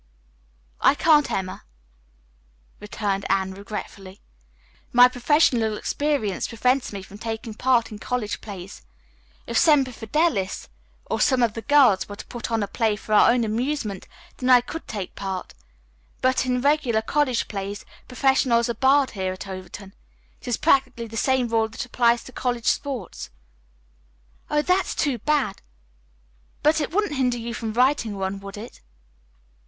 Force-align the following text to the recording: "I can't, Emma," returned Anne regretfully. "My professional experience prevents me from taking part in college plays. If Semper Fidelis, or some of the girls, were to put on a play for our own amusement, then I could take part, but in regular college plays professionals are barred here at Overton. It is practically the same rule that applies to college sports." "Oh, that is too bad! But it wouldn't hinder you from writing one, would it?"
"I 0.79 0.95
can't, 0.95 1.29
Emma," 1.29 1.63
returned 2.79 3.23
Anne 3.29 3.53
regretfully. 3.53 4.19
"My 4.91 5.07
professional 5.07 5.77
experience 5.77 6.47
prevents 6.47 6.91
me 6.91 7.03
from 7.03 7.19
taking 7.19 7.53
part 7.53 7.91
in 7.91 7.99
college 7.99 8.41
plays. 8.41 8.81
If 9.45 9.59
Semper 9.59 9.91
Fidelis, 9.91 10.69
or 11.05 11.21
some 11.21 11.43
of 11.43 11.53
the 11.53 11.61
girls, 11.61 12.09
were 12.09 12.15
to 12.15 12.25
put 12.25 12.49
on 12.49 12.63
a 12.63 12.67
play 12.67 12.95
for 12.95 13.13
our 13.13 13.29
own 13.29 13.43
amusement, 13.43 14.07
then 14.37 14.49
I 14.49 14.61
could 14.61 14.87
take 14.87 15.13
part, 15.13 15.53
but 16.19 16.47
in 16.47 16.61
regular 16.61 17.03
college 17.03 17.47
plays 17.47 17.85
professionals 18.07 18.69
are 18.69 18.73
barred 18.73 19.11
here 19.11 19.33
at 19.33 19.47
Overton. 19.47 19.93
It 20.41 20.47
is 20.47 20.57
practically 20.57 21.05
the 21.05 21.15
same 21.15 21.47
rule 21.47 21.67
that 21.69 21.85
applies 21.85 22.23
to 22.23 22.31
college 22.31 22.65
sports." 22.65 23.29
"Oh, 24.49 24.63
that 24.63 24.85
is 24.87 24.95
too 24.95 25.19
bad! 25.19 25.61
But 26.63 26.81
it 26.81 26.89
wouldn't 26.91 27.17
hinder 27.17 27.37
you 27.37 27.53
from 27.53 27.73
writing 27.73 28.17
one, 28.17 28.39
would 28.39 28.57
it?" 28.57 28.81